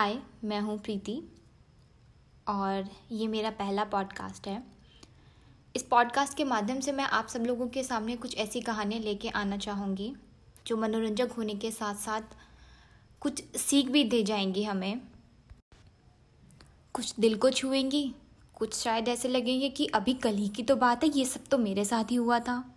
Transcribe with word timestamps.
हाय, 0.00 0.18
मैं 0.44 0.60
हूँ 0.60 0.78
प्रीति 0.78 1.22
और 2.48 2.88
ये 3.12 3.28
मेरा 3.28 3.50
पहला 3.50 3.84
पॉडकास्ट 3.84 4.48
है। 4.48 4.62
इस 5.76 5.82
पॉडकास्ट 5.82 6.36
के 6.36 6.44
माध्यम 6.44 6.80
से 6.80 6.92
मैं 6.92 7.04
आप 7.04 7.28
सब 7.28 7.40
लोगों 7.40 7.66
के 7.68 7.84
सामने 7.84 8.16
कुछ 8.16 8.36
ऐसी 8.36 8.60
कहानियाँ 8.60 9.02
लेके 9.02 9.28
आना 9.28 9.56
चाहूँगी, 9.56 10.16
जो 10.66 10.76
मनोरंजक 10.76 11.32
होने 11.32 11.54
के 11.54 11.70
साथ 11.70 11.94
साथ 11.94 12.20
कुछ 13.20 13.56
सीख 13.56 13.90
भी 13.90 14.04
दे 14.04 14.22
जाएँगी 14.22 14.62
हमें। 14.62 15.00
कुछ 16.92 17.14
दिल 17.20 17.36
को 17.36 17.50
छुएँगी, 17.50 18.14
कुछ 18.54 18.74
शायद 18.74 19.08
ऐसे 19.08 19.28
लगेंगे 19.28 19.68
कि 19.68 19.86
अभी 19.86 20.14
कल 20.14 20.34
ही 20.34 20.48
की 20.48 20.62
तो 20.62 20.76
बात 20.76 21.04
है, 21.04 21.10
ये 21.10 21.24
सब 21.24 21.46
तो 21.50 21.58
मेरे 21.58 21.84
साथ 21.84 22.04
ही 22.10 22.16
हुआ 22.16 22.38
था। 22.38 22.74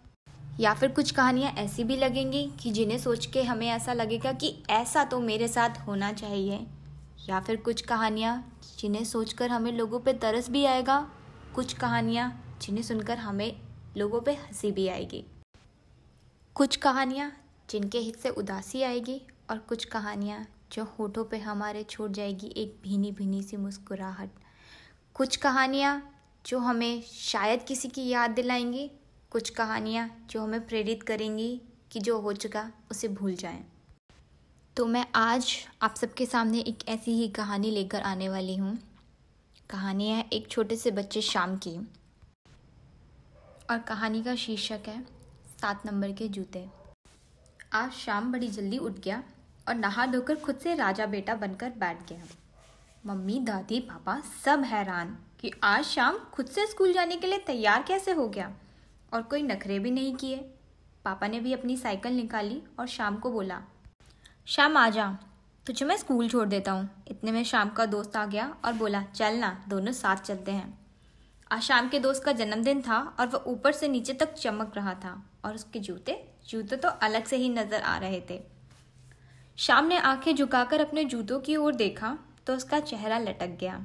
या 0.59 0.73
फिर 0.73 0.91
कुछ 0.91 1.11
कहानियाँ 1.11 1.51
ऐसी 1.51 1.83
भी 1.83 1.95
लगेंगी 1.95 2.51
कि 2.63 2.71
जिन्हें 2.71 2.99
सोच 2.99 3.25
के 3.25 3.43
हमें 3.43 3.67
ऐसा 3.67 3.93
लगेगा 3.93 4.33
कि 4.33 4.63
ऐसा 4.69 5.03
तो 5.03 5.19
मेरे 5.19 5.47
साथ 5.47 5.87
होना 5.87 6.13
चाहिए। 6.13 6.67
या 7.29 7.39
फिर 7.39 7.55
कुछ 7.55 7.81
कहानियाँ 7.81 8.59
जिन्हें 8.79 9.03
सोचकर 9.03 9.49
हमें 9.49 9.71
लोगों 9.71 9.99
पे 9.99 10.13
तरस 10.13 10.49
भी 10.49 10.66
आएगा, 10.66 11.11
कुछ 11.55 11.73
कहानियाँ 11.73 12.57
जिन्हें 12.61 12.84
सुनकर 12.84 13.17
हमें 13.17 13.61
लोगों 13.98 14.21
पे 14.21 14.34
हँसी 14.34 14.71
भी 14.71 14.88
आएगी। 14.88 15.25
कुछ 16.55 16.75
कहानियाँ 16.75 17.31
जिनके 17.70 17.98
हिस्से 17.98 18.29
उदासी 18.29 18.84
आएगी 18.84 19.21
और 19.49 19.57
कुछ 19.57 19.85
कहानियाँ 19.85 20.45
जो 20.71 20.84
होठों 20.99 21.23
पे 21.23 21.38
हमारे 21.38 21.84
छोड़ 21.84 22.12
जाएगी 22.12 22.53
एक 22.57 22.79
भीनी 22.84 23.12
भीनी 23.12 23.43
सी 23.43 23.57
मुस्कुराहट। 23.57 24.29
कुछ 25.15 25.35
कहानियाँ 25.35 26.01
जो 26.45 26.59
हमें 26.59 27.01
शायद 27.01 27.63
किसी 27.63 27.87
की 27.87 28.07
याद 28.09 28.31
दिलाएँगी, 28.31 28.91
कुछ 29.31 29.49
कहानियाँ 29.49 30.09
जो 30.29 30.41
हमें 30.41 30.67
प्रेरित 30.67 31.03
करेंगी 31.03 31.62
कि 31.91 31.99
जो 31.99 32.20
हो 32.20 32.34
चुका 32.34 32.71
उसे 32.91 33.07
भूल 33.07 33.35
जाएँ। 33.35 33.63
तो 34.77 34.86
मैं 34.86 35.05
आज 35.16 35.55
आप 35.82 35.95
सबके 35.95 36.26
सामने 36.26 36.59
एक 36.59 36.88
ऐसी 36.88 37.12
ही 37.12 37.27
कहानी 37.27 37.72
लेकर 37.72 38.02
आने 38.02 38.30
वाली 38.30 38.55
हूँ। 38.55 38.77
कहानी 39.70 40.10
है 40.10 40.26
एक 40.34 40.48
छोटे 40.48 40.76
से 40.76 40.91
बच्चे 40.91 41.21
शाम 41.21 41.57
की। 41.57 41.76
और 43.70 43.80
कहानी 43.80 44.24
का 44.24 44.35
शीर्षक 44.35 44.80
है, 44.88 45.02
सात 45.62 45.85
नंबर 45.85 46.12
के 46.12 46.27
जूते। 46.27 46.65
आज 47.74 47.91
शाम 47.91 48.32
बड़ी 48.32 48.48
जल्दी 48.48 48.77
उठ 48.77 48.91
गया 48.91 49.24
और 49.68 49.76
नहा 49.76 50.05
धोकर 50.05 50.35
खुद 50.35 50.55
से 50.55 50.76
राजा 50.76 51.05
बेटा 51.05 51.35
बनकर 51.35 51.70
बैठ 51.70 52.10
गया। 52.10 52.24
मम्मी, 53.05 53.40
दादी, 53.40 53.80
पापा 53.80 54.21
सब 54.46 54.63
हैरान 54.63 55.18
कि 55.40 55.52
आज 55.63 55.84
शाम 55.84 56.18
खुद 56.18 56.46
से 56.46 56.68
स्कूल 56.68 56.93
जाने 56.93 57.15
के 57.15 57.27
लिए 57.27 57.40
तैयार 57.40 57.84
कैसे 57.84 58.12
हो 58.12 58.27
गया 58.30 58.52
और 59.13 59.21
कोई 59.21 59.43
नखरे 59.43 59.80
भी 59.80 59.91
नहीं 59.91 60.15
किए। 60.15 60.37
पापा 61.05 61.27
ने 61.27 61.40
भी 61.40 61.54
अपनी 61.54 61.77
साइकिल 61.77 62.13
निकाली 62.13 62.62
और 62.80 62.87
शाम 62.87 63.15
को 63.15 63.32
बोला 63.32 63.62
शाम 64.47 64.75
आ 64.78 64.90
जा। 64.90 65.06
तुझे 65.66 65.86
मैं 65.86 65.96
स्कूल 65.97 66.28
छोड़ 66.30 66.47
देता 66.47 66.72
हूँ। 66.72 66.90
इतने 67.08 67.31
में 67.31 67.44
शाम 67.44 67.69
का 67.69 67.86
दोस्त 67.86 68.16
आ 68.16 68.25
गया 68.25 68.46
और 68.66 68.74
बोला, 68.74 69.02
चल 69.06 69.36
ना, 69.36 69.63
दोनों 69.69 69.91
साथ 69.91 70.16
चलते 70.18 70.52
हैं। 70.52 70.78
आज 71.52 71.62
शाम 71.62 71.88
के 71.90 72.00
दोस्त 72.00 72.24
का 72.24 72.31
जन्मदिन 72.31 72.81
था 72.81 72.97
और 73.19 73.28
वह 73.28 73.44
ऊपर 73.47 73.72
से 73.72 73.88
नीचे 73.88 74.14
तक 74.14 74.34
चमक 74.34 74.74
रहा 74.75 74.94
था 74.96 75.16
और 75.46 75.56
उसके 75.56 75.80
जूते 75.80 76.18
जूते 76.50 76.75
तो 76.75 76.90
अलग 77.00 77.25
से 77.25 77.38
ही 77.38 77.50
नज़र 77.50 77.81
आ 77.81 77.97
रहे 77.97 78.19
थे। 78.30 78.40
शाम 79.58 79.86
ने 79.86 79.97
आँखें 80.00 80.36
झुकाकर 80.36 80.81
अपने 80.81 81.03
जूतों 81.06 81.40
की 81.40 81.56
ओर 81.56 81.75
देखा 81.75 82.18
तो 82.47 82.56
उसका 82.56 82.80
चेहरा 82.81 83.18
लटक 83.19 83.58
गया। 83.59 83.80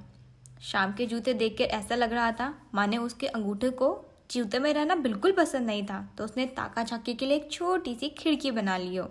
शाम 0.62 0.92
के 0.92 1.06
जूते 1.06 1.34
देखकर 1.34 1.64
ऐसा 1.67 1.95
लग 1.95 2.12
रहा 2.12 2.33
था 2.33 2.53
माने 2.75 2.98
उसके 2.98 3.27
अंगूठे 3.29 3.70
को 3.73 3.95
जूते 4.31 4.59
में 4.59 4.73
रहना 4.75 4.95
बिल्कुल 4.97 5.33
पसंद 5.33 5.67
नहीं 5.67 5.86
था 5.86 6.03
तो 6.19 6.25
उसने 6.25 6.47
ताका 6.56 6.83
झाकी 6.84 7.14
के 7.14 7.27
लिए 7.27 7.36
एक 7.36 7.51
छोटी 7.53 7.95
सी 7.95 8.09
खिड़की 8.19 8.51
बना 8.51 8.77
ली 8.77 8.97
हो। 8.97 9.09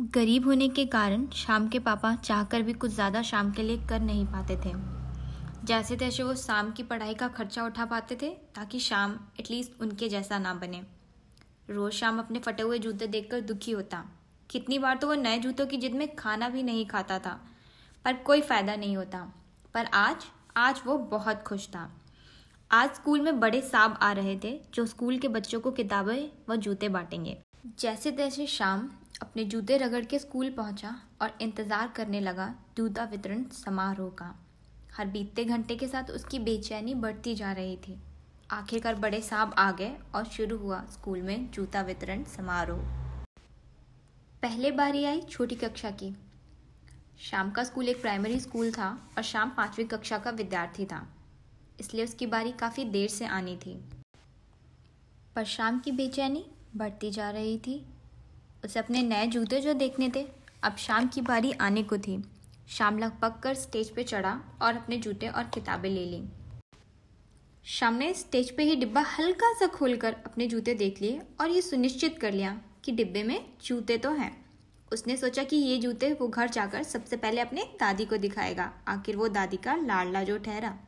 गरीब 0.00 0.46
होने 0.46 0.68
के 0.68 0.84
कारण 0.86 1.26
शाम 1.28 1.66
के 1.68 1.78
पापा 1.78 2.14
चाहकर 2.16 2.62
भी 2.62 2.72
कुछ 2.72 2.90
ज़्यादा 2.90 3.20
शाम 3.22 3.50
के 3.52 3.62
लिए 3.62 3.76
कर 3.88 4.00
नहीं 4.00 4.24
पाते 4.26 4.56
थे। 4.56 4.72
जैसे 5.64 5.96
तैसे 5.96 6.22
वो 6.22 6.34
शाम 6.34 6.70
की 6.70 6.82
पढ़ाई 6.82 7.14
का 7.14 7.28
खर्चा 7.28 7.64
उठा 7.64 7.84
पाते 7.84 8.16
थे, 8.16 8.28
ताकि 8.54 8.80
शाम 8.80 9.18
एटलीस्ट 9.40 9.80
उनके 9.82 10.08
जैसा 10.08 10.38
ना 10.38 10.54
बने। 10.54 10.80
रोज़ 11.70 11.94
शाम 11.94 12.18
अपने 12.18 12.38
फटे 12.38 12.62
हुए 12.62 12.78
जूते 12.78 13.06
देखकर 13.06 13.40
दुखी 13.40 13.72
होता। 13.72 14.02
कितनी 14.50 14.78
बार 14.78 14.96
तो 14.96 15.08
वो 15.08 15.14
नए 15.14 15.38
जूतों 15.38 15.66
की 15.66 15.76
जिद 15.76 15.94
में 15.94 16.14
खाना 16.16 16.48
भी 16.48 16.62
नहीं 16.62 16.86
खाता 16.86 17.18
था, 17.18 17.38
पर 18.04 18.14
कोई 18.16 18.40
फ़ायदा 18.40 18.76
नहीं 18.76 18.96
होता। 18.96 19.20
पर 19.74 19.90
आज 19.94 20.26
आज 20.56 20.82
वो 20.86 20.98
बहुत 21.10 21.42
खुश 21.42 21.68
था। 21.68 21.88
आज 22.70 22.90
स्कूल 22.90 23.20
में 23.20 23.40
बड़े 23.40 23.60
साहब 23.62 23.98
आ 24.02 24.12
रहे 24.12 24.38
थे, 24.44 24.58
जो 24.74 24.86
स्कूल 24.86 25.18
के 25.18 25.28
बच्चों 25.28 25.60
को 25.60 25.70
किताबें 25.72 26.30
व 26.50 26.56
जूते 26.56 26.88
बांटेंगे। 26.88 27.38
जैसे 27.64 28.10
तैसे 28.10 28.46
शाम 28.46 28.88
अपने 29.22 29.44
जूते 29.44 29.76
रगड़ 29.78 30.04
के 30.04 30.18
स्कूल 30.18 30.50
पहुँचा 30.50 30.94
और 31.22 31.32
इंतज़ार 31.42 31.88
करने 31.88 32.20
लगा 32.20 32.46
जूता 32.76 33.04
वितरण 33.04 33.42
समारोह 33.54 34.10
का। 34.10 34.34
हर 34.94 35.06
बीतते 35.06 35.44
घंटे 35.44 35.74
के 35.76 35.86
साथ 35.88 36.10
उसकी 36.10 36.38
बेचैनी 36.38 36.94
बढ़ती 36.94 37.34
जा 37.34 37.50
रही 37.52 37.76
थी। 37.78 37.96
आखिरकार 38.50 38.94
बड़े 38.94 39.20
साहब 39.20 39.52
आ 39.58 39.70
गए 39.72 39.92
और 40.14 40.24
शुरू 40.26 40.56
हुआ 40.58 40.82
स्कूल 40.92 41.22
में 41.22 41.50
जूता 41.50 41.80
वितरण 41.80 42.22
समारोह। 42.26 42.78
पहले 44.42 44.70
बारी 44.70 45.04
आई 45.04 45.20
छोटी 45.20 45.54
कक्षा 45.54 45.90
की। 45.92 46.12
शाम 47.20 47.50
का 47.50 47.64
स्कूल 47.64 47.88
एक 47.88 48.00
प्राइमरी 48.02 48.38
स्कूल 48.40 48.70
था 48.72 48.88
और 49.16 49.22
शाम 49.22 49.50
पांचवी 49.50 49.84
कक्षा 49.84 50.18
का 50.18 50.30
विद्यार्थी 50.30 50.86
था। 50.86 51.06
इसलिए 51.80 52.04
उसकी 52.04 52.26
बारी 52.26 52.52
काफ़ी 52.52 52.84
देर 52.86 53.08
से 53.08 53.26
आनी 53.28 53.56
थी। 53.56 53.74
पर 55.36 55.44
शाम 55.46 55.78
की 55.80 55.92
बेचैनी 55.92 56.44
बढ़ती 56.76 57.10
जा 57.10 57.30
रही 57.30 57.58
थी। 57.58 57.86
उसे 58.64 58.78
अपने 58.78 59.02
नए 59.02 59.26
जूते 59.26 59.60
जो 59.60 59.72
देखने 59.72 60.10
थे, 60.16 60.26
अब 60.62 60.76
शाम 60.76 61.08
की 61.08 61.20
बारी 61.20 61.52
आने 61.52 61.82
को 61.82 61.98
थी। 61.98 62.22
शाम 62.68 62.98
लगभग 62.98 63.40
कर 63.42 63.54
स्टेज 63.54 63.90
पे 63.90 64.02
चढ़ा 64.02 64.40
और 64.62 64.76
अपने 64.76 64.96
जूते 64.96 65.28
और 65.28 65.44
किताबें 65.44 65.90
ले 65.90 66.04
ली। 66.04 66.22
शाम 67.64 67.94
ने 67.94 68.12
स्टेज 68.14 68.50
पे 68.56 68.62
ही 68.62 68.76
डिब्बा 68.76 69.00
हल्का 69.00 69.52
सा 69.58 69.66
खोलकर 69.66 70.12
अपने 70.12 70.46
जूते 70.46 70.74
देख 70.74 71.02
लिए 71.02 71.20
और 71.40 71.50
ये 71.50 71.62
सुनिश्चित 71.62 72.18
कर 72.18 72.32
लिया 72.32 72.60
कि 72.84 72.92
डिब्बे 72.92 73.22
में 73.22 73.52
जूते 73.64 73.98
तो 73.98 74.10
हैं। 74.10 74.44
उसने 74.92 75.16
सोचा 75.16 75.42
कि 75.44 75.56
ये 75.56 75.78
जूते 75.78 76.12
वो 76.12 76.28
घर 76.28 76.48
जाकर 76.48 76.82
सबसे 76.82 77.16
पहले 77.16 77.40
अपने 77.40 77.64
दादी 77.80 78.04
को 78.04 78.16
दिखाएगा। 78.16 78.72
आखिर 78.88 79.16
वो 79.16 79.28
दादी 79.28 79.56
का 79.56 79.74
लाडला 79.74 80.22
जो 80.22 80.38
ठहरा। 80.38 80.78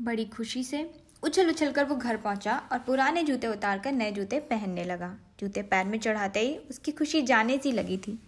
बड़ी 0.00 0.24
खुशी 0.24 0.64
से 0.64 0.82
उछल 1.22 1.48
उछल 1.48 1.72
कर 1.72 1.84
वो 1.84 1.96
घर 1.96 2.16
पहुँचा 2.16 2.56
और 2.72 2.78
पुराने 2.78 3.22
जूते 3.22 3.46
उतार 3.46 3.78
कर 3.78 3.92
नए 3.92 4.12
जूते 4.12 4.38
पहनने 4.40 4.84
लगा। 4.84 5.14
जूते 5.40 5.62
पैर 5.62 5.84
में 5.86 5.98
चढ़ाते 5.98 6.40
ही 6.40 6.56
उसकी 6.70 6.92
खुशी 6.92 7.22
जाने 7.22 7.58
सी 7.58 7.72
लगी 7.72 7.96
थी। 7.98 8.18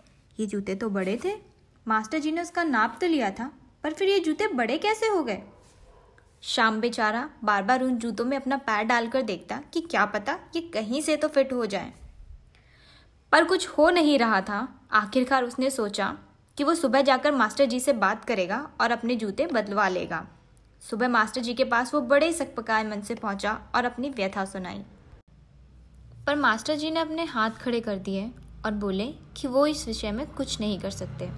ये 0.40 0.46
जूते 0.46 0.74
तो 0.74 0.90
बड़े 0.90 1.18
थे। 1.24 1.34
मास्टर 1.86 2.18
जी 2.18 2.32
ने 2.32 2.42
उसका 2.42 2.64
नाप 2.64 2.98
तो 3.00 3.06
लिया 3.06 3.30
था, 3.30 3.50
पर 3.84 3.92
फिर 3.92 4.08
ये 4.08 4.18
जूते 4.20 4.46
बड़े 4.48 4.78
कैसे 4.78 5.06
हो 5.06 5.22
गए? 5.22 5.42
शाम 6.42 6.80
बेचारा 6.80 7.28
बार 7.44 7.62
बार 7.62 7.82
उन 7.82 7.96
जूतों 7.96 8.24
में 8.24 8.36
अपना 8.36 8.56
पैर 8.56 8.84
डालकर 8.84 9.22
देखता 9.22 9.60
कि 9.72 9.80
क्या 9.80 10.04
पता 10.06 10.38
ये 10.56 10.60
कहीं 10.74 11.00
से 11.02 11.16
तो 11.16 11.28
फिट 11.28 11.52
हो 11.52 11.66
जाए। 11.66 11.92
पर 13.32 13.44
कुछ 13.44 13.68
हो 13.68 13.88
नहीं 13.90 14.18
रहा 14.18 14.40
था। 14.40 14.68
आखिरकार 14.92 15.44
उसने 15.44 15.70
सोचा 15.70 16.16
कि 16.58 16.64
वो 16.64 16.74
सुबह 16.74 17.02
जाकर 17.02 17.32
मास्टर 17.32 17.64
जी 17.64 17.80
से 17.80 17.92
बात 17.92 18.24
करेगा 18.24 18.58
और 18.80 18.90
अपने 18.90 19.16
जूते 19.16 19.46
बदलवा 19.46 19.88
लेगा। 19.88 20.26
सुबह 20.82 21.08
मास्टर 21.08 21.40
जी 21.40 21.52
के 21.54 21.64
पास 21.64 21.92
वो 21.94 22.00
बड़े 22.00 22.32
सकपकाए 22.32 22.84
मन 22.84 23.00
से 23.00 23.14
पहुँचा 23.14 23.52
और 23.74 23.84
अपनी 23.84 24.08
व्यथा 24.10 24.44
सुनाई। 24.44 24.82
पर 26.26 26.36
मास्टर 26.36 26.76
जी 26.76 26.90
ने 26.90 27.00
अपने 27.00 27.24
हाथ 27.24 27.50
खड़े 27.50 27.80
कर 27.80 27.98
दिए 27.98 28.30
और 28.64 28.72
बोले 28.72 29.06
कि 29.36 29.48
वो 29.48 29.66
इस 29.66 29.86
विषय 29.86 30.12
में 30.12 30.26
कुछ 30.26 30.60
नहीं 30.60 30.78
कर 30.78 30.90
सकते। 30.90 31.28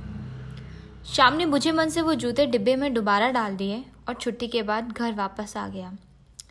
शाम 1.05 1.35
ने 1.35 1.47
बुझे 1.47 1.73
मन 1.73 1.89
से 1.89 2.03
वो 2.03 2.15
जूते 2.15 2.47
डिब्बे 2.47 2.77
में 2.77 2.93
दोबारा 2.95 3.31
डाल 3.31 3.57
दिए 3.57 3.85
और 4.09 4.15
छुट्टी 4.15 4.49
के 4.49 4.63
बाद 4.63 4.93
घर 4.93 5.15
वापस 5.15 5.57
आ 5.57 5.67
गया। 5.69 5.93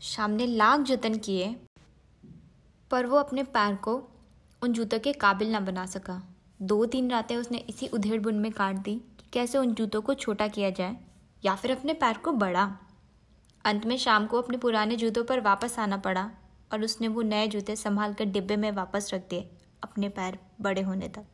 शाम 0.02 0.32
ने 0.32 0.46
लाख 0.48 0.80
जतन 0.80 1.18
किए, 1.18 1.56
पर 2.92 3.06
वो 3.06 3.18
अपने 3.18 3.44
पैर 3.44 3.76
को 3.76 4.02
उन 4.62 4.74
जूतों 4.74 5.00
के 5.00 5.14
काबिल 5.14 5.52
ना 5.52 5.60
बना 5.60 5.86
सका। 5.86 6.22
दो 6.62 6.86
तीन 6.86 7.10
रातें 7.12 7.36
उसने 7.38 7.58
इसी 7.58 7.88
उधेड़ 7.88 8.22
बुन 8.22 8.36
में 8.36 8.52
काट 8.52 8.76
दी 8.76 8.96
कि 8.96 9.26
कैसे 9.34 9.58
उन 9.58 9.74
जूतों 9.74 10.02
को 10.02 10.14
छोटा 10.14 10.48
किया 10.48 10.70
जाए। 10.70 10.96
या 11.44 11.56
फिर 11.56 11.72
अपने 11.72 11.94
पैर 11.94 12.18
को 12.18 12.32
बढ़ा। 12.32 12.72
अंत 13.66 13.86
में 13.86 13.98
शाम 13.98 14.26
को 14.28 14.42
अपने 14.42 14.58
पुराने 14.58 14.96
जूतों 14.96 15.24
पर 15.24 15.40
वापस 15.40 15.78
आना 15.80 15.98
पड़ा 15.98 16.30
और 16.72 16.84
उसने 16.84 17.08
वो 17.08 17.22
नए 17.22 17.48
जूते 17.48 17.76
संभाल 17.76 18.14
कर 18.14 18.26
डिब्बे 18.26 18.56
में 18.56 18.72
वापस 18.72 19.10
रख 19.14 19.30
दिए, 19.30 19.50
अपने 19.84 20.10
पैर 20.10 20.38
बड़े 20.62 20.82
होने 20.82 21.08
तक। 21.08 21.26